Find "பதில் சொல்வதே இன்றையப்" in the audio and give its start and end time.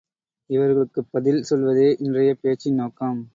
1.11-2.41